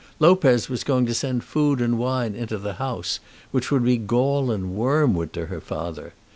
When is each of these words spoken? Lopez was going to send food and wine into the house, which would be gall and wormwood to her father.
Lopez 0.17 0.67
was 0.67 0.83
going 0.83 1.05
to 1.05 1.13
send 1.13 1.43
food 1.43 1.79
and 1.79 1.95
wine 1.95 2.33
into 2.33 2.57
the 2.57 2.73
house, 2.81 3.19
which 3.51 3.69
would 3.69 3.83
be 3.83 3.97
gall 3.97 4.49
and 4.49 4.73
wormwood 4.73 5.31
to 5.33 5.45
her 5.45 5.61
father. 5.61 6.13